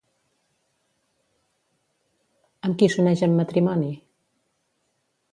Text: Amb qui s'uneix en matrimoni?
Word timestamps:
Amb 2.67 2.77
qui 2.79 2.89
s'uneix 2.93 3.21
en 3.27 3.35
matrimoni? 3.41 3.91